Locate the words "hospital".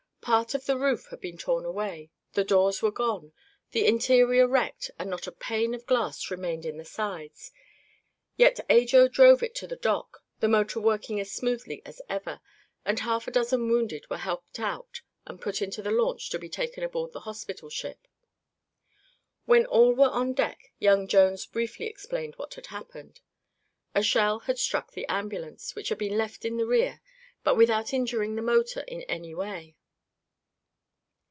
17.21-17.71